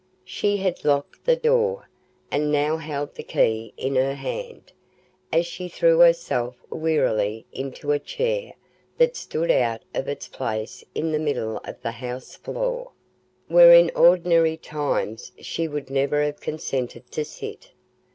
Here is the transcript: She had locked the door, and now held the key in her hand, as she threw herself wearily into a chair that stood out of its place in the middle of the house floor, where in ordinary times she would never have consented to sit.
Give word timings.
She 0.25 0.57
had 0.57 0.83
locked 0.83 1.25
the 1.25 1.35
door, 1.35 1.87
and 2.31 2.51
now 2.51 2.77
held 2.77 3.13
the 3.13 3.21
key 3.21 3.71
in 3.77 3.93
her 3.97 4.15
hand, 4.15 4.71
as 5.31 5.45
she 5.45 5.67
threw 5.69 5.99
herself 5.99 6.55
wearily 6.71 7.45
into 7.53 7.91
a 7.91 7.99
chair 7.99 8.53
that 8.97 9.15
stood 9.15 9.51
out 9.51 9.83
of 9.93 10.07
its 10.07 10.27
place 10.27 10.83
in 10.95 11.11
the 11.11 11.19
middle 11.19 11.57
of 11.65 11.79
the 11.83 11.91
house 11.91 12.35
floor, 12.35 12.93
where 13.47 13.75
in 13.75 13.91
ordinary 13.95 14.57
times 14.57 15.33
she 15.39 15.67
would 15.67 15.91
never 15.91 16.23
have 16.23 16.41
consented 16.41 17.11
to 17.11 17.23
sit. 17.23 17.69